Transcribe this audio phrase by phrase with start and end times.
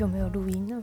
[0.00, 0.82] 久没有录音了。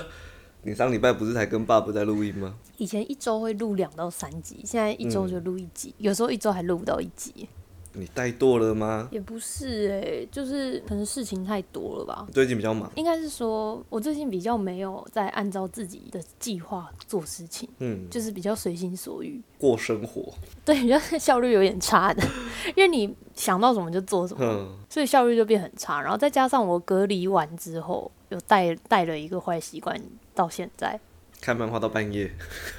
[0.64, 2.54] 你上礼拜不是才跟爸爸在录音吗？
[2.76, 7.48] 以前一周会录两到三集，现在一周就录一集，有时候一周还录不到一集。
[7.92, 9.08] 你怠惰了吗？
[9.10, 12.26] 也不是哎、就是可能事情太多了吧。
[12.32, 19.40] 最近比较忙，应该是说，我最近比较没有在按照自己的计划做事情，嗯，就是比较随心所欲。
[19.58, 20.32] 过生活，
[20.64, 22.22] 对，就是 效率有点差的，
[22.76, 26.00] 因为你想到什么就做什么，嗯，所以效率就变很差。
[26.00, 30.00] 然后再加上我隔离完之后，有带带了一个坏习惯
[30.34, 30.98] 到现在，
[31.40, 32.30] 看漫画到半夜，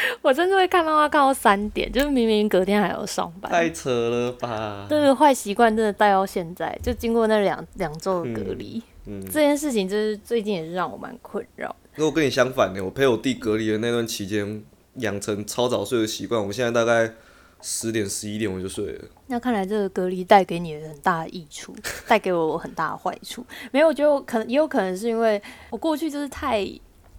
[0.22, 3.50] 我真的会看漫画看到三点，就是明明隔天还要上班。
[3.50, 4.86] 太扯了吧？
[4.88, 11.74] 这个坏习惯真的带到现在，就经过那两两周的隔离，嗯，这件事情就是最近也是让我蛮困扰。
[11.96, 14.62] 那我跟你相反呢，我陪我弟隔离的那段期间，
[14.96, 17.12] 养成超早睡的习惯，我现在大概
[17.60, 19.04] 十点十一点我就睡了。
[19.26, 21.74] 那看来这个隔离带给你的很大的益处，
[22.06, 23.44] 带给我很大的坏处。
[23.72, 26.64] 没有，我觉得我可能也有可能是因为我过去就是太，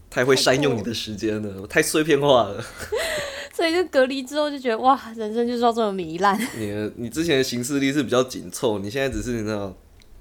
[0.09, 2.63] 太会善用你的时间了，我太碎片化了。
[3.53, 6.39] 所以就隔离之后就觉得哇，人生就是要这么糜烂。
[6.57, 9.75] 你的你之前的行事历是比较紧凑，你现在只是你知道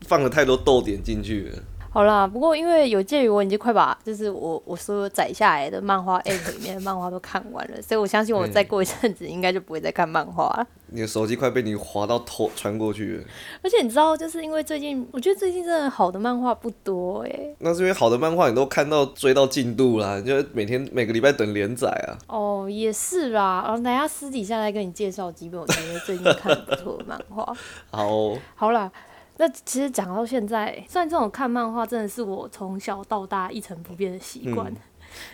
[0.06, 1.62] 放了太多逗点进去了。
[1.90, 10.66] 好啦，不过因为有鉴于我已经快把就是我我所有载下来的漫画 app 里面的漫画都看完了，所以我相信我再过一阵子应该就不会再看漫画了。
[10.90, 13.24] 你的手机快被你滑到头穿过去了，
[13.62, 22.16] 而且你知道，就是因为最近，我觉得最近真的好的漫画不多哎、那是因为好的漫画你都看到追到进度啦，你就每天每个礼拜等连载啊。
[22.26, 23.62] 哦，也是啦。
[23.66, 27.44] 然后等一下私底下再跟你介绍几本我觉得最近看的不错的漫画。
[27.90, 28.90] 好哦、好啦，
[29.38, 34.70] 那其实讲到现在，虽然这种看漫画真的是我从小到大一成不变的习惯。
[34.70, 34.76] 嗯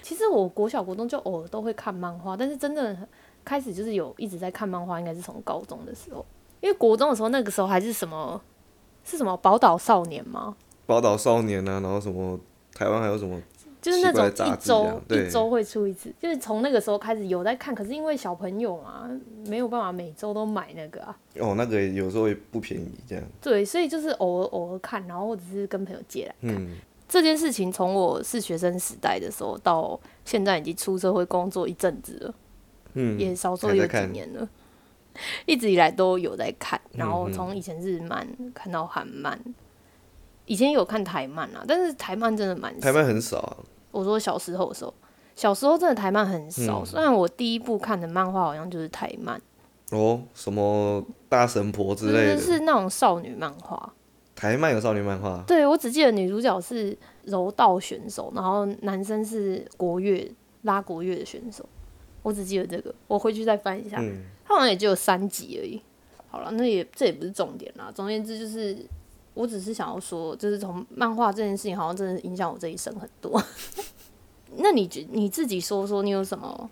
[0.02, 2.96] 其实我国小国中就偶尔都会看漫画，但是真的
[3.44, 6.24] 开始就是有一直在看漫画，应该是从高中的时候。
[6.60, 8.40] 因为国中的时候，那个时候还是什么
[9.02, 10.54] 是什么宝岛少年吗？
[10.86, 12.38] 宝岛少年啊，然后什么
[12.72, 13.36] 台湾还有什么
[13.84, 19.06] 就是那种一周一周会出一次，就是从那个时候开始有在看，可是因为小朋友嘛，
[19.46, 23.22] 没有办法每周都买那个啊，哦，那个也有时候也不便宜这样。
[23.42, 26.56] 对，所以就是偶尔偶尔看，然后或者是跟朋友借来看。
[26.56, 32.34] 嗯，这件事情从我是学生时代的时候到现在已经出社会工作一阵子了，
[32.94, 34.48] 嗯，也少说有几年了，
[35.44, 39.38] 一直以来都有在看，然后从以前日漫看到韩漫，
[40.46, 43.56] 以前有看台漫啊，但是台漫真的蛮台漫很少啊。
[43.94, 44.92] 我说小时候的时候，
[45.36, 46.82] 小时候真的台漫很少。
[46.82, 49.40] 嗯虽然我第一部看的漫画好像就是台漫，
[49.90, 53.92] 哦，什么大神婆之就是类的，是那种少女漫画。
[54.34, 60.28] 台漫有少女漫画，对我只记得女主角是柔道选手，然后男生是国乐
[60.62, 61.64] 拉国乐的选手。
[62.22, 63.98] 我只记得这个，我回去再翻一下。
[64.00, 65.80] 嗯，它好像也只有三集而已。
[66.28, 67.92] 好了，那也这也不是重点啦。
[67.94, 68.76] 总而言之，就是
[69.34, 73.42] 我只是想要说，就是从漫画这件事情，好像真的影响我这一生很多。
[74.56, 76.70] 那你觉你自己说说，你有什么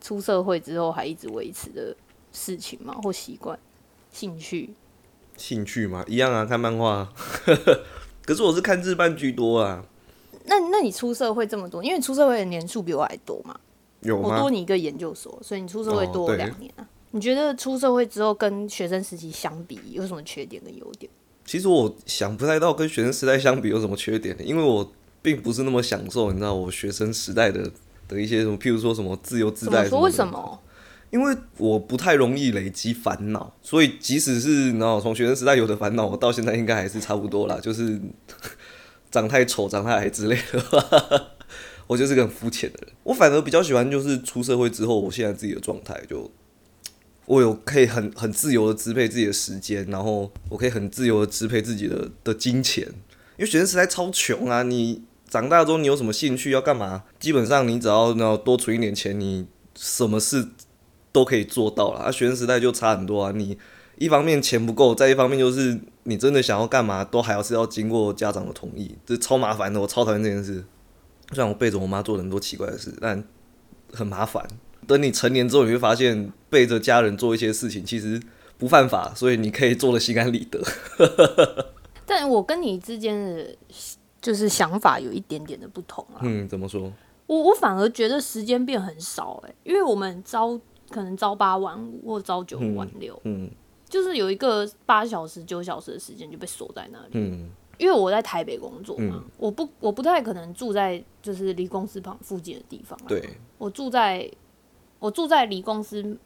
[0.00, 1.94] 出社会之后还一直维持的
[2.32, 2.94] 事情吗？
[3.02, 3.58] 或习惯、
[4.10, 4.70] 兴趣？
[5.36, 7.12] 兴趣嘛，一样啊，看漫画。
[8.24, 9.84] 可是我是看日漫居多啊，
[10.46, 13.58] 那那你出社会这么多，因为你出社会的年数比我还多嘛，
[14.00, 14.50] 有我多？
[14.50, 16.88] 你一个研究所，所以你出社会多两年啊。
[17.10, 21.10] 你觉得出社会之后跟学生时期相比，有什么缺点跟优点？
[21.48, 24.92] 其实我想不太到跟学生时代相比有什么缺点，因为我
[25.22, 27.70] 并不是那么享受，你知道我学生时代的
[28.06, 29.64] 的一些什么，譬如说什么自由自？
[29.64, 30.28] 在什么的为什？
[30.28, 30.60] 么？
[31.08, 37.98] 因为我不太容易累积烦恼，所以即使是你知道从学生时代有的烦恼，我到现在应该还是差不多啦，就是
[39.10, 41.30] 长太丑、长太矮之类的。
[41.88, 46.30] 我就是个很肤浅的人，我反而比较喜欢就是出社会之后，我现在自己的状态就，
[47.28, 52.86] 我有可以很很自由的支配自己的时间，然后我可以很自由的支配自己的的金钱，
[53.36, 59.46] 因为学生时代超穷啊，你长大之后你有什么兴趣要干嘛，基本上你只要然后多存一点钱，你
[59.76, 60.48] 什么事
[61.12, 62.00] 都可以做到了。
[62.00, 63.58] 啊，学生时代就差很多啊，你
[63.98, 70.64] 一方面钱不够，再一方面就是你真的想要干嘛，都还要是要经过家长的同意，这超麻烦的，我超讨厌这件事。
[71.34, 73.22] 虽然我背着我妈做了很多奇怪的事，但
[73.92, 74.48] 很麻烦。
[74.88, 78.20] 等你成年之后，你会发现背着家人做一些事情其实
[78.56, 80.60] 不犯法，所以你可以做的心安理得。
[82.06, 83.54] 但我跟你之间的
[84.20, 86.20] 就是想法有一点点的不同啊。
[86.22, 86.90] 嗯，怎么说？
[87.26, 90.58] 我我反而觉得时间变很少哎、因为我们朝
[90.88, 93.50] 可能朝八晚五或朝九晚六，嗯
[93.86, 97.10] 就是有一个八小时九小时的时间就被锁在那里。
[97.12, 103.06] 嗯因为我在台北工作嘛，嗯我不我不太可能住在就是离公司旁附近的地方、啊。
[103.06, 103.22] 对，
[103.56, 104.28] 我住在
[104.98, 106.18] 我住在离公司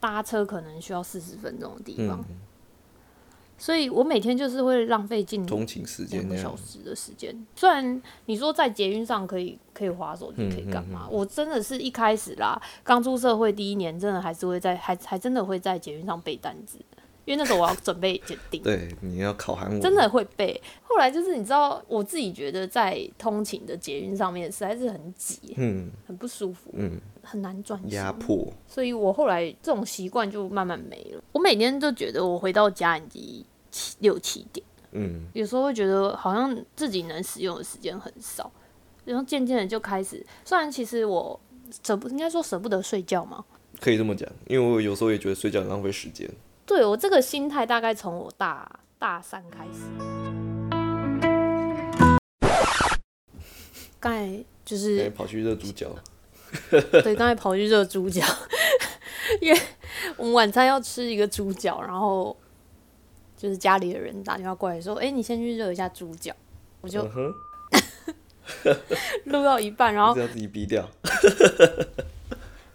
[0.00, 2.24] 搭车可能需要四十分钟的地方。
[2.28, 2.36] 嗯
[3.58, 7.34] 所以我每天就是会浪费近通勤时间两个小时的时间。
[7.54, 11.08] 虽然你说在捷运上可以可以划手机，嗯可以干嘛？
[11.10, 16.78] 我真的是一开始啦，刚出社会第一年，真的还是会在还还真的会在捷运上背单词，
[17.26, 18.62] 因为那时候我要准备检定。
[18.62, 20.58] 对，你要考韩文，真的会背。
[20.82, 27.90] 后来就是你知道，我自己觉得在通勤的捷运上面实在是很挤，嗯很不舒服，嗯很难专心。
[27.90, 31.22] 压迫，所以我后来这种习惯就慢慢没了。
[31.32, 38.50] 我每天都觉得我回到家已经七六七点，嗯有时候会觉得好像自己能使用的时间很少，
[39.04, 41.38] 然后渐渐的就开始，虽然其实我
[41.84, 43.44] 舍不应该说舍不得睡觉嘛。
[43.80, 46.30] 可以这么讲，因为我有时候也觉得睡觉很浪费时间。
[46.66, 48.68] 对我这个心态大概从我大
[48.98, 49.82] 大三开始。
[54.00, 55.88] 刚才就是哎，跑去热猪脚，
[56.70, 58.24] 对，刚才跑去热猪脚，
[59.40, 59.60] 因为
[60.16, 62.36] 我们晚餐要吃一个猪脚，然后
[63.36, 66.34] 就是家里的人打电话过来说：“哎、你先去热一下猪脚。”
[66.82, 67.02] 我就
[69.24, 70.88] 录到一半，然后要自己逼掉。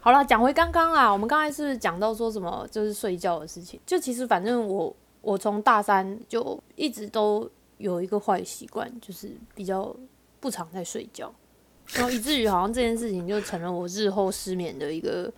[0.04, 3.80] 好了，讲回刚刚啦，我们刚才是讲到说什么就是睡觉的事情？
[3.86, 9.96] 就其实反正我我从大三就一直都有一个坏习惯，就是比较
[10.40, 11.32] 不常在睡觉，
[11.94, 15.32] 然后以至于好像这件事情就成了我日后失眠的一个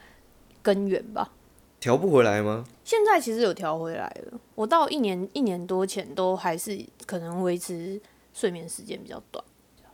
[0.61, 1.29] 根源吧。
[1.81, 2.63] 调不回来吗？
[2.85, 8.01] 现在其实有调回来了，我到一年一年多前都还是可能维持
[8.33, 9.43] 睡眠时间比较短，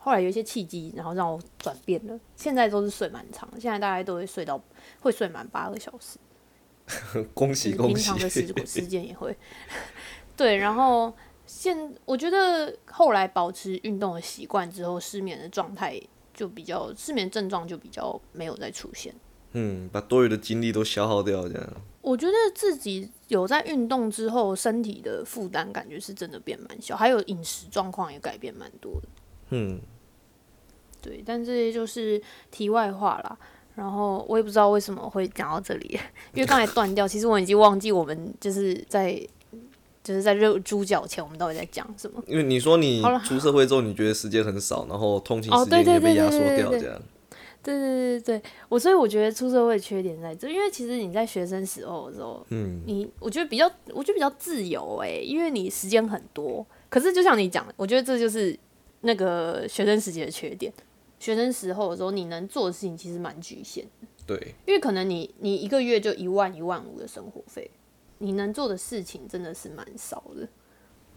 [0.09, 4.59] 后来有一些契机，然后让我转变了，现在都是睡蛮长，现在大概都会睡到
[5.01, 6.17] 会睡满八个小时，
[7.35, 8.17] 恭喜恭喜平常！
[8.17, 9.37] 的时时间也会。
[10.35, 11.13] 对，然后
[11.45, 16.01] 现我觉得后来保持运动的习惯之后，失眠的状态
[16.33, 19.13] 就比较失眠症状就比较没有再出现。
[19.51, 21.73] 嗯，把多余的精力都消耗掉，这样。
[22.01, 29.07] 我觉得自己有在运动之后，身体的负担感觉是真的变蛮小，还有饮食状况也改变蛮多的。
[29.51, 29.81] 嗯，
[31.01, 33.37] 对，但这些就是题外话啦。
[33.75, 35.97] 然后我也不知道为什么会讲到这里，
[36.33, 39.17] 因为刚才断掉，其实我已经忘记我们就是在
[40.03, 42.21] 就是在热猪脚前，我们到底在讲什么。
[42.27, 47.01] 因为你说你出社会之后，你觉得时间很少，然后通勤哦时间也被压缩掉，这样。
[47.61, 56.65] 对对对对对，我所以我觉得出社会的缺点在这，因为其实你在学生时候的时候，嗯，你我觉得比较，我觉得比较自由诶、因为你时间很多。
[56.89, 58.57] 可是就像你讲的，我觉得这就是
[59.01, 60.73] 那个学生时期的缺点。
[61.19, 67.69] 学生时候的时候，你能做的事情其实蛮局限的，对，因为可能你你一个月就一万一万五的生活费，
[68.19, 70.47] 你能做的事情真的是蛮少的。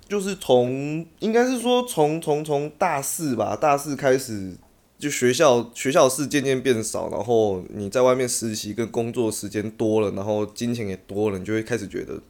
[0.08, 4.56] 就是从应该是说从从从大四吧，大四开始
[4.98, 12.20] 就学校学校事渐渐变少，然后你在外面实习跟工作时间多了，然后金钱也多了，你就会开始觉得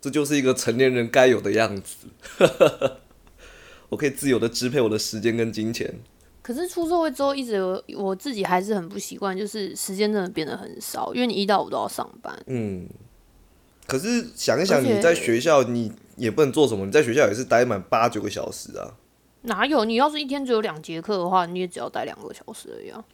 [0.00, 2.06] 这就是一个成年人该有的样子。
[3.88, 5.98] 我可以自由的支配我的时间跟金钱。
[6.48, 12.34] 可是出社会之后，一直有我自己还是很不习惯，就是时间真的变得很少，因为你一到五都要上班。
[12.46, 12.88] 嗯，
[13.86, 18.94] 可是想一想，你在学校你也不能做什么，你在学校也是待满八九个小时啊。
[19.42, 19.84] 哪有？
[19.84, 23.04] 你要是一天只有两节课的话，你也只要待两个小时而已啊。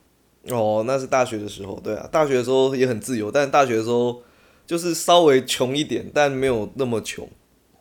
[0.51, 4.23] 哦，那是大学的时候，对啊，大学的时候也很自由，但大学的时候
[4.65, 7.29] 就是稍微穷一点，但没有那么穷。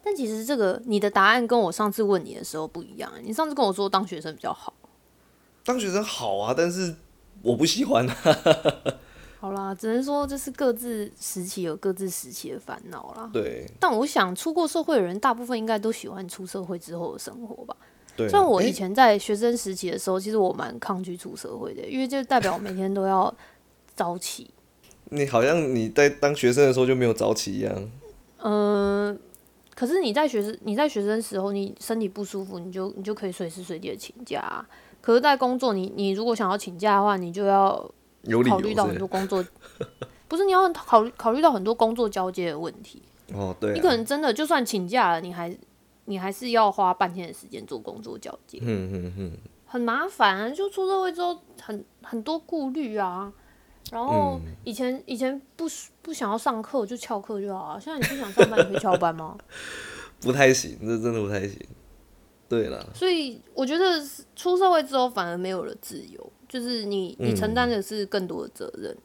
[0.04, 3.12] 但其实这个你的答案跟我上次问你的时候不一样。
[3.24, 4.74] 你上次跟我说当学生比较好。
[5.66, 6.96] 当学生好啊，但是
[7.42, 8.16] 我不喜欢啊。
[9.40, 13.30] 好啦，只能说这是各自时期有各自时期的烦恼啦。
[13.34, 17.76] 对但我想出过社会的人，大部分应该都喜欢出社会之后的生活吧。
[18.16, 23.34] 对，虽然我以前在学生时期的时候，其实我蛮抗拒出社会的，因为就代表我每天都要
[23.96, 24.50] 早起。
[25.10, 27.92] 你好像你在当学生的时候就没有早起一样。
[28.44, 29.20] 嗯、
[29.76, 34.66] 可是你在学生你在学生时候，你身体不舒服，你就你就可以随时随地的请假啊、
[35.06, 37.72] 可是，在工作，你你如果想要请假的话，你就要
[38.50, 39.46] 考虑到很多工作，
[40.30, 43.02] 不是你要考虑考虑到很多工作交接的问题。
[43.34, 45.54] 哦，对、啊，你可能真的就算请假了，你还
[46.06, 50.50] 你还是要花半天的时间做工作交接，嗯嗯嗯，很麻烦啊。
[50.50, 53.34] 就出社会之后很很多顾虑啊。
[53.92, 55.66] 然后嗯以前、以前不
[56.02, 59.38] 不想要上课就翘课就好啊，现在你不想上班，你会翘班吗？
[60.22, 61.60] 不太行，这真的不太行。
[62.54, 64.00] 对了，所以我觉得
[64.36, 68.96] 出社会之后反而没有了自由，就是你你承担的是更多的责任，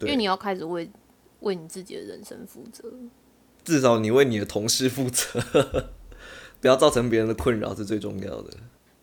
[0.00, 0.90] 因为你要开始为
[1.40, 2.90] 为你自己的人生负责。
[3.62, 5.90] 至少你为你的同事负责，
[6.60, 8.50] 不要造成别人的困扰是最重要的。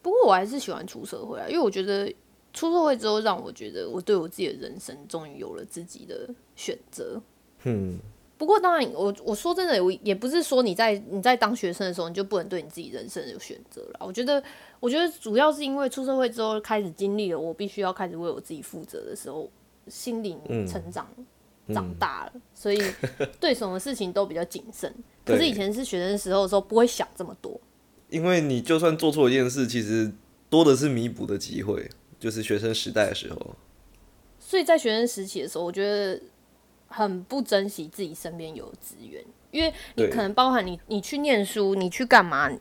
[0.01, 2.11] 不过我还是喜欢出社会啊，因为我觉得
[2.53, 7.21] 出社会之后，让我觉得我对我自己的人生终于有了自己的选择。
[7.63, 7.99] 嗯，
[8.43, 14.05] 不不过当然我我说真的，我也不是说你在你在当学生的时候你就不能对你自己人生有选择了。
[14.05, 14.43] 我觉得
[14.81, 19.49] 我觉得主要是因为出社会之后开始经历了我必须要开始为我自己负责的时候，
[19.87, 21.07] 心灵成长。
[21.73, 22.77] 长大了，所以
[23.39, 24.93] 对什么事情都比较谨慎。
[25.23, 27.57] 可是以前是学生时候的时候，不会想这么多。
[28.09, 30.11] 因为你就算做错一件事，其实
[30.49, 31.89] 多的是弥补的机会。
[32.19, 33.55] 就是学生时代的时候，
[34.39, 36.21] 所以在学生时期的时候，我觉得
[36.93, 42.51] 很不珍惜自己身边有资源，因为你可能包含你，你去念书，你去干嘛，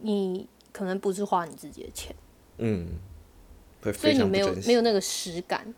[0.00, 2.14] 你可能不是花你自己的钱，
[2.58, 2.86] 嗯，
[3.92, 5.74] 所以你没有没有那个实感。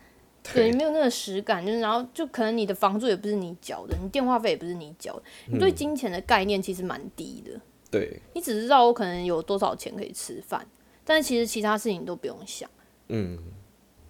[0.53, 7.61] 对，没有那个实感，就是然后就可能你的房租也不是你缴的，你电话费也不是你缴的，你对金钱的概念其实蛮低的。
[7.91, 10.67] 对，你只知道我可能有多少钱可以吃饭，
[11.05, 12.67] 但是其实其他事情都不用想。
[13.09, 13.37] 嗯，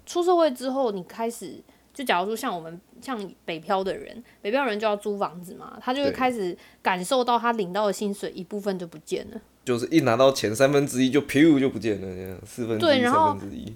[0.06, 1.62] 出社会之后，你开始
[1.94, 13.76] 就假如说像我们像北漂的人，北漂人就要租房子嘛，他就会开始感受到他领到的薪水一部分就不见了，就是一拿到钱三分之一就噗就不见了，这样四分之一三分之一。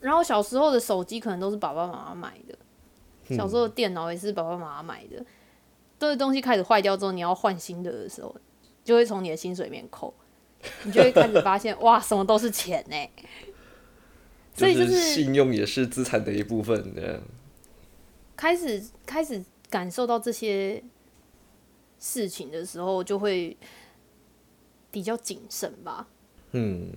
[0.00, 5.24] 然后小时候的手机可能都是爸爸妈妈买的，小时候的电脑也是爸爸妈妈买的。
[5.98, 8.34] 这些东西开始坏掉之后，你要换新的的时候，
[8.84, 10.12] 就会从你的薪水里面扣，
[10.82, 12.96] 你就会开始发现，哇，什么都是钱呢。
[14.54, 17.20] 所以就是信用也是资产的一部分的。
[18.36, 20.82] 开始开始感受到这些
[21.98, 23.56] 事情的时候，就会
[24.90, 26.08] 比较谨慎吧。
[26.52, 26.92] 嗯，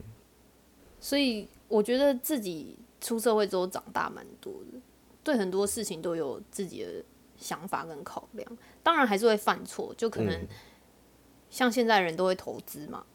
[0.99, 2.77] 所以我觉得自己。
[2.99, 4.79] 出社会之后长大蛮多的，
[5.23, 6.91] 对很多事情都有自己的
[7.37, 8.57] 想法跟考量。
[8.81, 10.47] 当然还是会犯错，就可能
[11.47, 13.05] 像现在人都会投资嘛，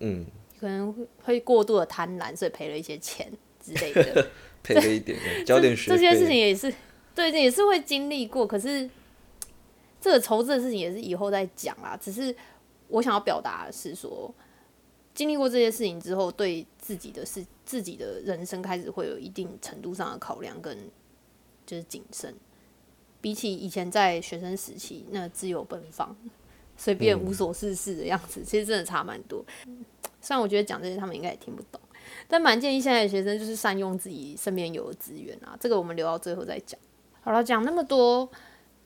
[0.00, 0.26] 嗯，
[0.62, 4.30] 可能会会过度的贪婪，所以赔了一些钱之类的，
[4.62, 6.72] 赔了一点，交点学这些事情也是
[7.14, 8.46] 对，也是会经历过。
[8.46, 8.88] 可是
[10.00, 11.98] 这个筹资的事情也是以后再讲啦。
[12.00, 12.34] 只是
[12.88, 14.34] 我想要表达的是说。
[15.14, 20.74] 经历过这些事情之后，对自己的事、自己的人生开始会有一定程度上的考量跟
[21.66, 22.34] 就是谨慎。
[23.20, 26.16] 比起以前在学生时期那自由奔放、
[26.82, 29.44] 随便无所事事的样子，其实真的差蛮多。
[30.20, 31.80] 虽然我觉得讲这些他们应该也听不懂，
[32.26, 35.56] 但蛮建议现在的学生就是善用自己身边有的资源啊。
[35.60, 36.80] 这个我们留到最后再讲。
[37.20, 38.28] 好了，讲那么多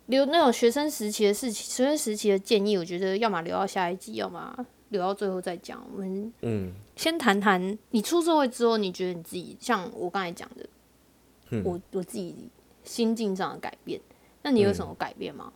[0.07, 4.67] 留那种学生时期的事情、学生时期的建议，我觉得要么留到下一集，要么。
[4.91, 5.85] 留到最后再讲。
[5.93, 12.49] 我们嗯，先谈谈你出社会之后，你觉得你自己像我刚才讲的，我我自己
[12.85, 14.01] 心境上的改变，
[14.43, 15.53] 那你有什么改变吗？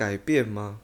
[0.00, 0.80] 改变吗？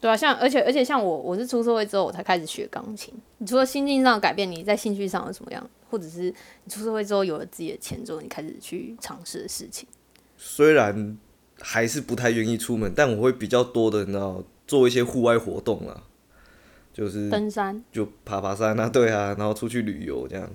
[0.00, 3.12] 对啊，像而且而且像我，我是出社会之后我才开始学钢琴。
[3.38, 5.68] 你除了心境上的改变，你在兴趣上有什么样？
[5.90, 9.88] 或者是你出社会之后有了自己的钱之后，你开始去尝试的事情？
[10.36, 11.18] 虽然
[11.58, 14.44] 还是不太愿意出门，但我会比较多的，你知道。
[14.70, 16.04] 做一些户外活动啊，
[16.92, 20.48] 就是登山，就爬爬山啊，对啊，然后出去旅游这样。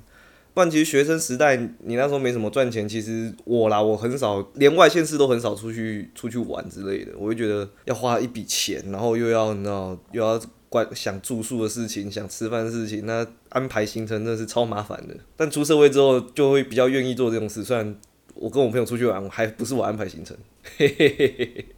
[0.55, 7.11] 不然其实学生时代你那时候没什么赚钱，其实我啦，我很少连外县市都很少出去出去玩之类的。
[7.17, 15.13] 我会觉得要花一笔钱，然后又要你知道又要管想住宿的事情，想吃饭的事情，那安排行程真是超麻烦的。
[15.35, 17.93] 但出社会之后就会比较愿意做这种事，虽然
[18.33, 20.37] 我跟我朋友出去玩，还不是我安排行程。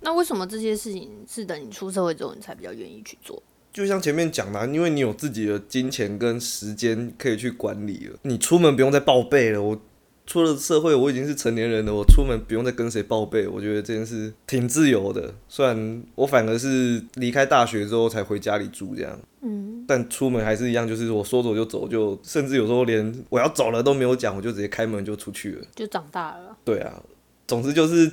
[0.01, 3.41] 那为什么这些事情是等你出社会之后你才比较愿意去做？
[3.77, 9.61] 就像前面讲的，因为你有自己的金钱跟时间可以去管理了，你出门不用再报备了。
[9.61, 9.79] 我
[10.25, 13.47] 出了社会，我已经是成年人了，我出门不用再跟谁报备。
[13.47, 15.31] 我觉得这件事挺自由的。
[15.47, 25.63] 虽然我反而是离开大学之后才回家里住这样，嗯，但出门还是一样，就是我说走就走，就甚至有时候连我要走了都没有讲，我就直接开门就出去了。
[25.75, 26.57] 就长大了。
[26.65, 26.99] 对啊，
[27.45, 28.11] 总之就是。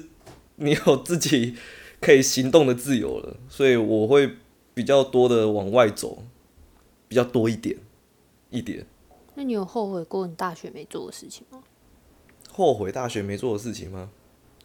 [0.57, 1.57] 你有自己
[2.01, 4.31] 可以行动的自由了，所以我会
[4.75, 6.25] 比较多的往外走，
[7.09, 7.79] 比较多一点，
[8.51, 8.85] 一点。
[9.37, 11.63] 那你有后悔过你大学没做的事情吗？
[12.51, 14.11] 后悔大学没做的事情吗？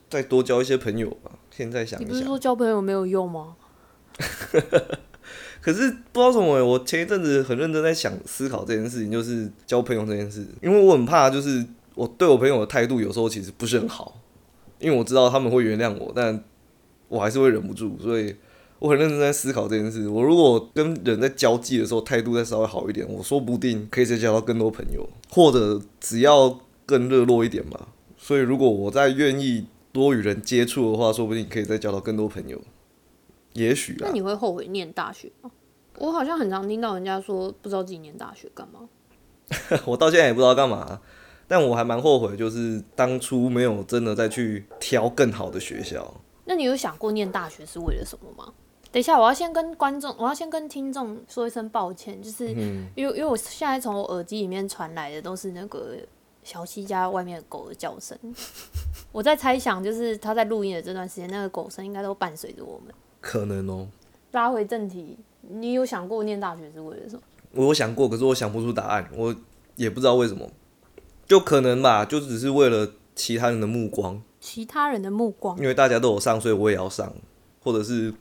[0.10, 1.32] 再多交一些朋友吧。
[1.52, 3.56] 现在想，你不是说交朋友没有用吗？
[5.62, 14.16] 可是不知道什么，我前一阵子很认真在想思考这件事情，就是交朋友这件事，因为我很怕，就是我对我朋友的态度有时候其实不是很好。
[14.80, 16.42] 因为我知道他们会原谅我，但
[17.10, 18.34] 我还是会忍不住，所以
[18.80, 20.08] 我很认真在思考这件事。
[20.08, 27.90] 我如果跟人在交际的时候态度再稍微好一点，我说不定可以再交到更多朋友，或者只要更热络一点吧。
[28.18, 32.62] 所以如果我再愿意多与人接触的话，说不定可以再交到更多朋友。
[33.54, 34.04] 也许啊。
[34.04, 35.52] 那你会后悔念大学吗？
[35.98, 38.88] 我好像很常听到人家说，不知道自己念大学干嘛。
[39.86, 41.02] 我到现在也不知道干嘛。
[41.48, 46.22] 但我还蛮后悔，就是当初没有真的再去挑更好的学校。
[46.46, 48.54] 那你有想过念大学是为了什么吗？
[48.92, 52.50] 等一下，我要先跟观众，我要先跟听众说一声抱歉，就是
[52.96, 55.96] 因为因为我现在从我耳机里面传来的都是那个
[56.44, 58.18] 小七家外面的狗的叫声，
[59.14, 62.92] 我在猜想，就是他在录音的这段时间，那个狗声应该都伴随着我们。
[63.22, 63.88] 可能哦。
[64.32, 67.22] 拉回正题，你有想过念大学是为了什么？
[67.54, 69.36] 我有想过，可是我想不出答案，我
[69.76, 70.50] 也不知道为什么，
[71.28, 74.20] 就可能吧，就只是为了其他人的目光。
[74.40, 77.14] 其他人的目光，因为大家都有上，所以我也要上，
[77.62, 78.12] 或者是。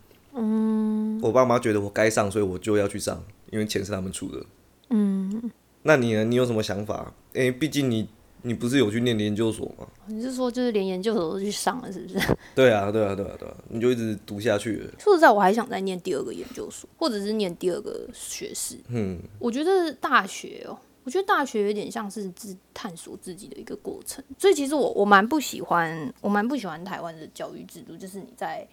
[0.41, 4.47] 嗯，我爸妈觉得我该上，所以我就要去上，因为钱是他们出的。
[4.91, 5.51] 嗯，
[5.83, 6.25] 那你呢？
[6.25, 7.13] 你有什么想法？
[7.33, 8.09] 诶，毕竟你
[8.43, 9.87] 你不是有去念研究所吗？
[10.07, 12.19] 你是说就是连研究所都去上了，是不是？
[12.55, 14.93] 对啊，对啊，对啊，对啊，你就一直读下去了。
[14.99, 18.77] 说实在，我还想再念第二个研究所，或者是念第二个学士。
[18.89, 24.25] 嗯，我觉得大学哦，我觉得大学有点像是自探索自己的一个过程。
[24.39, 28.67] 所以其实我我蛮不喜欢，我蛮不喜欢台湾的教育制度，就是你在。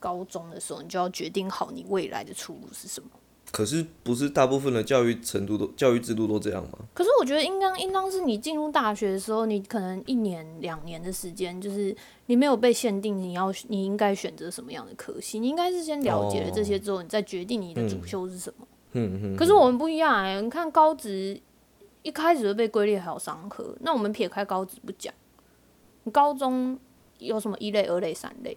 [0.00, 3.08] 高中的时候，你就要决定好你未来的出路是什么。
[3.52, 6.78] 可是不是大部分的教育程度都教育制度都这样吗？
[6.94, 11.94] 可是我觉得应当应当是你进入大学的时候，你可能一年两年的时间，就是
[12.26, 18.66] 你没有被限定你要你应该选择什么样的科系，你应该是先了解了这些之后，你再决定你的主修是什么。
[18.92, 19.36] 嗯嗯。
[19.36, 21.40] 可是我们不一样哎，你看高职
[22.02, 25.12] 一开始就被归类还有商科，那我们撇开高职不讲，
[26.04, 26.78] 你高中
[27.18, 28.56] 有什么一类、二类、三类？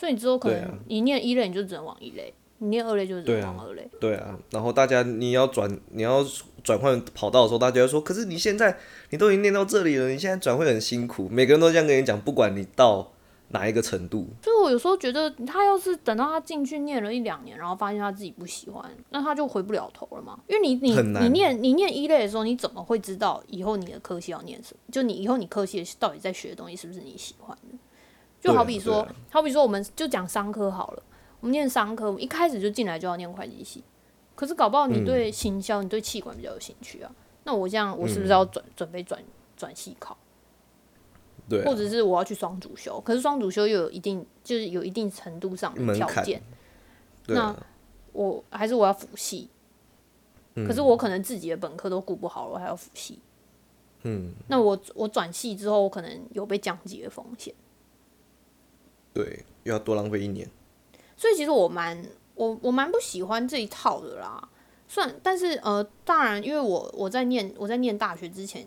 [0.00, 3.86] 所以你之后可能你念一类你就只能往一类，你念二类就只能往二类。
[4.00, 6.24] 对啊，然后大家你要转你要
[6.64, 8.78] 转换跑道的时候，大家说，可是你现在
[9.10, 11.28] 你都已经念到这里了，你现在转会很辛苦。
[11.30, 13.12] 每个人都这样跟你讲，不管你到
[13.48, 14.26] 哪一个程度。
[14.42, 20.38] 所以我有时候觉得，他要是等到他进去念了一两年，然后发现他自己不喜欢，那他就回不了头了嘛。
[20.48, 24.80] 因为你你你念你念一类的时候，你怎么会知道以后你的科系要念什么？
[24.90, 27.78] 就你以后你科系到底在学的东西是不是你喜欢的？
[28.40, 31.02] 就好比说，好比说，我们就讲商科好了。
[31.40, 33.84] 我们念商科，一开始就进来就要念会计系。
[34.34, 37.12] 可是搞不好你对行销、你对气管比较有兴趣啊。
[37.44, 39.22] 那我这样，我是不是要转准备转
[39.56, 40.16] 转系考？
[41.48, 41.64] 对。
[41.64, 43.00] 或者是我要去双主修？
[43.00, 46.42] 可是双主修又有一定，就是有一定程度上的条件。
[47.26, 47.54] 那
[48.12, 49.48] 我还是我要辅系。
[50.54, 53.18] 可是我可能自己的本科都顾不好了，我还要辅系。
[54.02, 54.32] 嗯。
[54.48, 57.54] 那我我转系之后，我可能有被降级的风险。
[59.12, 60.48] 对，又要多浪费一年，
[61.16, 64.48] 所以其实我蛮我我蛮不喜欢这一套的啦。
[64.86, 68.66] 算，但是呃，当然，因为我我在念我在念大学之前，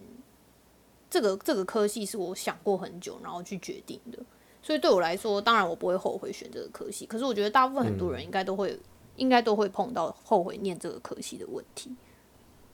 [1.09, 4.19] 这个这个科系是我想过很久，然后去决定的。
[4.61, 7.05] 所以对我来说，当然我不会后悔选这个科系。
[7.05, 8.79] 可是我觉得大部分很多人应该都会
[9.17, 11.93] 应该都会碰到后悔念这个科系的问题。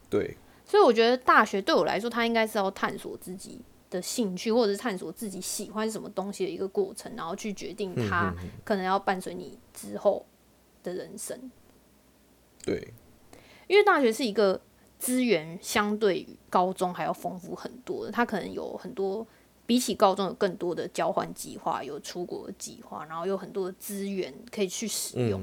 [0.09, 3.61] 对，所以我觉得大学对我来说，它应该是要探索自己。
[3.89, 10.25] 的兴趣，或者是探索自己喜欢什么东西的一个过程，然后去决定它可能要伴随你之后
[10.83, 11.51] 的人生。
[12.63, 12.93] 对，
[13.67, 14.61] 因为大学是一个
[14.99, 19.25] 资源相对于高中还要丰富很多的，它可能有很多
[19.65, 25.41] 比起高中有更多的交换计划，有出国计划，然后有很多的资源可以去使用，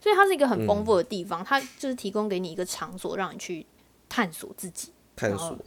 [0.00, 1.44] 所以它是一个很丰富的地方。
[1.44, 3.66] 它就是提供给你一个场所，让你去
[4.08, 5.58] 探索自己，探索。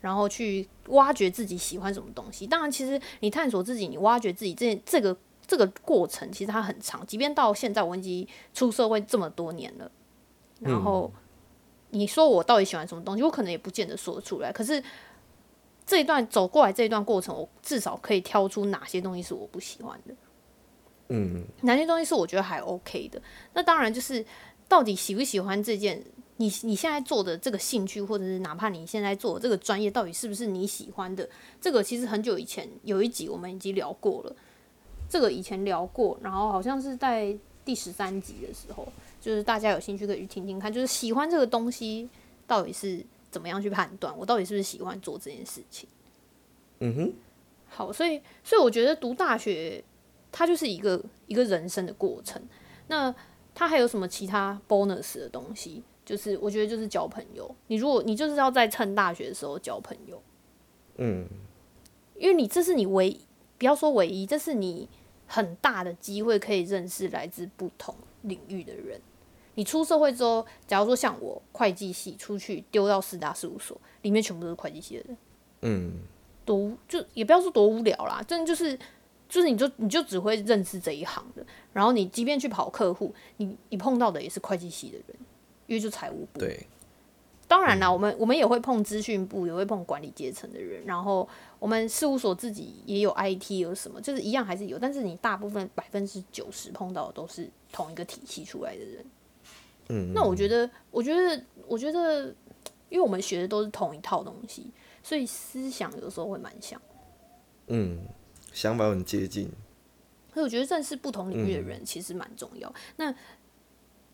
[0.00, 2.46] 然后去挖掘自己喜欢什么东西。
[2.46, 7.04] 当然，其实你探索自己，你挖掘自己这这个这个过程，其实它很长。
[7.06, 9.90] 即便到现在，我已经出社会这么多年了，
[10.60, 11.12] 然后
[11.90, 14.52] 你说我到底喜欢什么东西，我可能也不见得说得出来。
[14.52, 14.82] 可是
[15.84, 20.14] 这一段走过来这一段过程，我至少可以挑出哪些东西是我不喜欢的，
[21.08, 23.20] 嗯，哪些东西是我觉得还 OK 的。
[23.54, 24.24] 那当然就是
[24.68, 26.04] 到底喜不喜欢这件。
[26.38, 31.28] 你你现在做的这个兴趣，或者是哪怕你现在做的这个专业，到底是不是你喜欢的？
[31.60, 34.36] 这个其实很久以前有一集我们已经聊过了，
[35.08, 38.86] 这个以前聊过，然后好像是在第十三集的时候，
[39.20, 42.08] 就是大家有兴趣可以去听听看，就是喜欢这个东西
[42.46, 45.88] 到底是怎么样去判断，我到底是不是喜欢做这件事情？
[46.80, 47.12] 嗯哼，
[47.68, 49.82] 好，所以所以我觉得读大学
[50.30, 52.42] 它就是一个一个人生的过程，
[52.88, 53.14] 那
[53.54, 55.82] 它还有什么其他 bonus 的东西？
[56.06, 60.22] 就是我觉得就是交朋友，你如果你就是要在趁大学的时候交朋友，
[60.98, 61.26] 嗯，
[62.16, 63.18] 因为你这是你唯
[63.58, 64.88] 不要说唯一，这是你
[65.26, 67.92] 很大的机会可以认识来自不同
[68.22, 69.00] 领域的人。
[69.56, 75.16] 你出社会之后，假如说像我会计系出去丢到四大事务所，里面全部都是会计系的人，
[75.62, 75.92] 嗯，
[76.44, 78.78] 多就也不要说多无聊啦，真的就是
[79.28, 85.16] 就是你就你就只会认识这一行的，然后你即便去跑客户，你你碰到的也是会计系的人。
[85.66, 86.66] 因为就财务部，对，
[87.48, 99.04] 当然啦，我们我们也会碰资讯部，也会碰管理阶层的人，然后我们事务所自己也有 IT 有什么，就是一样还是有，但是你大部分百分之九十碰到的都是同一个体系出来的人。
[99.88, 102.26] 嗯，那我觉得，我觉得，我觉得，
[102.88, 104.70] 因为我们学的都是同一套东西，
[105.02, 106.80] 所以思想有时候会蛮像。
[107.68, 108.00] 嗯，
[108.52, 109.48] 想法很接近。
[110.34, 112.70] 所以我觉得认识不同领域的人其实蛮重要。
[112.96, 113.14] 那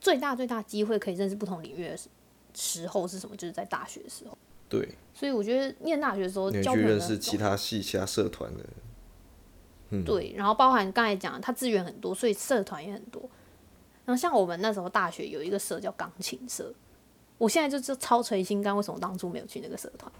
[0.03, 1.97] 最大最大机会可以认识不同领域的
[2.53, 3.37] 时候是什么？
[3.37, 4.37] 就是在大学的时候。
[4.69, 8.65] 对，所以我觉得念大学的时候交朋友你去认识其他系、其他社团的。
[9.91, 13.23] 嗯对，然后包含刚才讲，它资源很多，所以社团也很多。
[14.05, 16.75] 然后像我们那时候大学有一个社叫钢琴社，
[17.38, 20.11] 我现在就是超捶心肝，为什么当初没有去那个社团？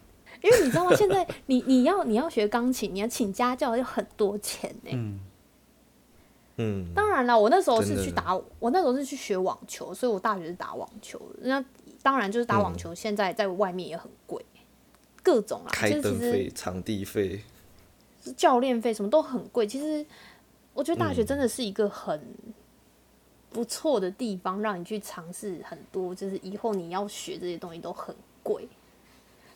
[0.43, 0.95] 因为你知道吗？
[0.97, 5.19] 现在你你要你要学钢琴，你要请家教要很多钱呢、嗯，
[6.95, 11.21] 当然了，我那时候是去打，我那时候是去学网球，所以我大学是打网球。
[11.41, 11.65] 那
[12.03, 14.45] 当然就是打网球，现在在外面也很贵，
[15.23, 17.41] 各种啦，开就是其实灯费、场地费，
[18.37, 19.67] 教练费什么都很贵。
[19.67, 20.05] 其实
[20.75, 22.21] 我觉得嗯大学真的是一个很
[23.51, 28.69] 不错的地方，让你去尝试很多，就是以后你要学这些东西都很贵。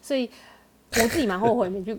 [0.00, 0.30] 所以
[0.92, 1.98] 我自己蛮后悔没去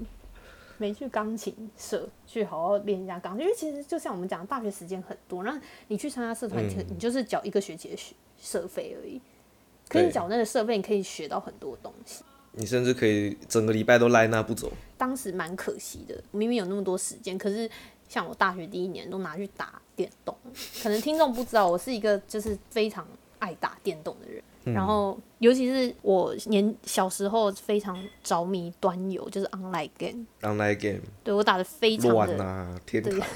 [0.78, 9.22] 没去钢琴社去好好练一下钢琴，因为其实就像我们讲，大学时间很多，然后你去参加社团，你嗯你就是缴一个学期的学社费而已。
[9.90, 12.22] 可以缴那个社费，你可以学到很多东西。
[12.52, 14.70] 你甚至可以整个礼拜都赖那不走。
[14.98, 17.70] 当时蛮可惜的，明明有那么多时间，可是
[18.10, 20.36] 像我大学第一年都拿去打电动。
[20.84, 23.08] 可能听众不知道，我是一个就是非常
[23.40, 24.44] 爱打电动的人。
[24.74, 33.28] 然后，尤其是我年小时候非常着迷端游，就是 online game，online game 对我打的非常的，乱啊，天堂啊，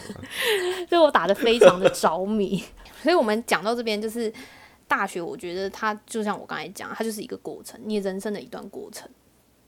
[0.90, 2.64] 所以我打的非常的着迷。
[3.02, 4.32] 所以我们讲到这边，就是
[4.88, 9.10] 大学，我觉得它就像我刚才讲，它就是一个过程，你人生的一段过程，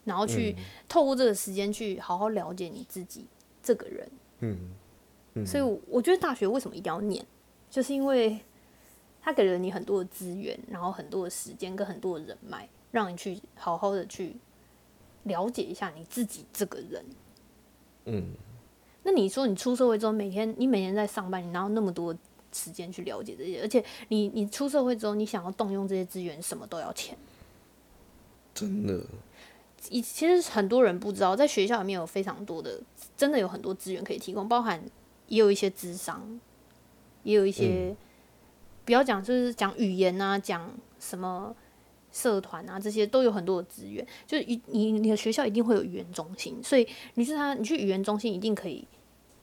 [0.03, 0.55] 然后去
[0.87, 3.25] 透过这个时间去好好了解你自己
[3.61, 4.11] 这个人。
[4.39, 7.25] 嗯，所以我我觉得大学为什么一定要念，
[7.69, 8.39] 就是因为
[9.23, 14.35] 它给了你很多的资源，然后很多的时间跟很多的人脉，让你去好好的去
[15.23, 17.05] 了解一下你自己这个人。
[18.05, 18.33] 嗯，
[19.03, 22.13] 那你说你出社会之后，每天你每天在上班，你哪有那么多
[22.51, 23.61] 时间去了解这些？
[23.61, 27.17] 而且你你出社会之后，你想要动用这些资源，什么都要钱。
[28.53, 29.01] 真的，
[29.89, 32.79] 以其实很多人不知道，在学校里面有非常多的，
[33.15, 34.83] 真的有很多资源可以提供，包含
[35.27, 36.39] 也有一些智商，
[37.23, 37.95] 也有一些、
[38.85, 41.55] 不要讲就是讲语言啊，讲什么
[42.11, 44.05] 社团啊，这些都有很多的资源。
[44.27, 48.87] 就是一你你的学校一定会有语言中心，所以你去他你去语言中心一定可以，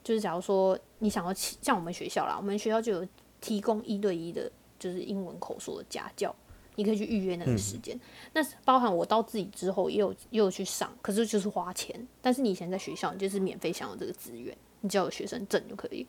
[0.03, 3.07] 就是假如说你想要像我们学校啦，我们学校就有
[3.39, 6.35] 提供一对一的，就是英文口说的家教。
[6.75, 7.99] 你可以去预约那个时间，
[8.31, 12.07] 那包含我到自己之后也有也有去上，可是就是花钱。
[12.21, 16.07] 但是你以前在学校，你就是免费享有这个资源，你只要有学生证就可以。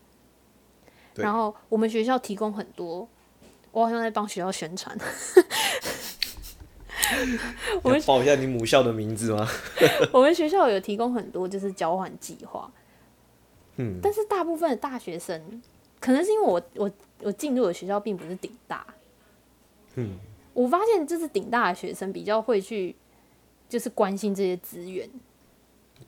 [1.17, 3.07] 然后我们学校提供很多，
[3.73, 4.97] 我好像在帮学校宣传。
[7.83, 9.47] 我们报一下你母校的名字吗？
[10.13, 12.71] 我们学校有提供很多就是交换计划，
[13.77, 15.61] 嗯，但是大部分的大学生，
[16.01, 16.91] 可能是因为我我
[17.23, 18.87] 我进入的学校并不是顶大，
[19.97, 20.17] 嗯，
[20.55, 22.95] 我发现就是顶大的学生比较会去
[23.69, 25.09] 就是关心这些资源，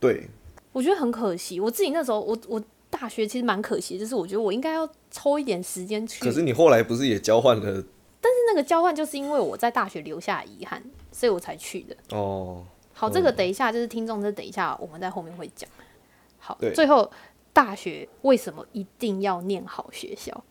[0.01, 0.29] 对，
[0.73, 1.61] 我觉得很可惜。
[1.61, 6.25] 我自己那时候，我我大学其实蛮可惜，就是我觉得我应该要抽一点时间去。
[6.25, 7.85] 可是你后来不是也交换了？
[8.21, 11.97] 但是那个交换就是因为我在大学留下遗憾，所以我才去的。
[12.11, 15.71] 哦，好，这个等一下就是听众，这等一下我们在后面会讲。
[16.39, 17.11] 好，最后
[17.53, 20.43] 大学为什么一定要念好学校？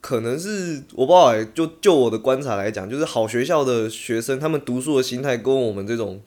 [0.00, 6.20] 可能是我不知道哎、就就我的观察来讲，就是好学校的学生，他们读书的心态跟我们这种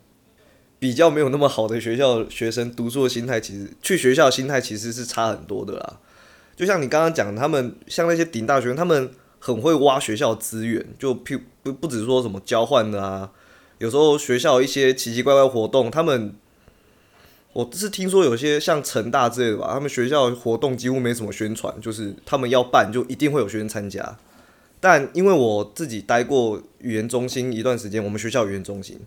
[0.79, 5.99] 比较没有那么好的学校学生读书的心态，其实去学校心态其实是差很多的啦。
[6.59, 13.31] 就像你刚刚讲，他们像那些顶大学生，他们很会挖学校资源，就譬不不只说什么交换的啊，
[13.77, 16.35] 有时候学校一些奇奇怪怪活动，他们
[17.53, 24.17] 我是听说有些像成大之类的吧，他们学校活动几乎没什么宣传，就是他们要办就一定会有学生参加。
[24.81, 28.99] 但因为我自己待过语言中心一段时间，我们学校语言中心，